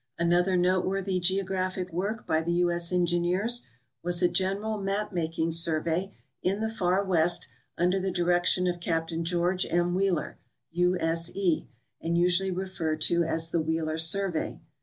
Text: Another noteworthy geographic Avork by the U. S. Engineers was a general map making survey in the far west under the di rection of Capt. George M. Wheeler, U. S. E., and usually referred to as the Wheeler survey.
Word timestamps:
Another 0.17 0.57
noteworthy 0.57 1.19
geographic 1.19 1.91
Avork 1.91 2.25
by 2.25 2.41
the 2.41 2.53
U. 2.53 2.71
S. 2.71 2.91
Engineers 2.91 3.61
was 4.01 4.23
a 4.23 4.27
general 4.27 4.79
map 4.79 5.13
making 5.13 5.51
survey 5.51 6.11
in 6.41 6.59
the 6.59 6.71
far 6.71 7.03
west 7.05 7.47
under 7.77 7.99
the 7.99 8.09
di 8.09 8.23
rection 8.23 8.67
of 8.67 8.79
Capt. 8.79 9.13
George 9.21 9.67
M. 9.69 9.93
Wheeler, 9.93 10.39
U. 10.71 10.97
S. 10.99 11.29
E., 11.35 11.67
and 12.01 12.17
usually 12.17 12.49
referred 12.49 12.99
to 13.01 13.21
as 13.23 13.51
the 13.51 13.61
Wheeler 13.61 13.99
survey. 13.99 14.59